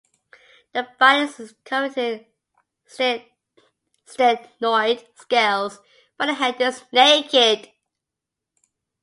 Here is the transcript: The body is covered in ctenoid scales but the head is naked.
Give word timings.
The 0.73 0.87
body 0.97 1.31
is 1.37 1.53
covered 1.63 1.95
in 1.95 2.25
ctenoid 2.87 3.35
scales 5.15 5.77
but 6.17 6.25
the 6.25 6.33
head 6.33 6.59
is 6.59 6.83
naked. 6.91 7.69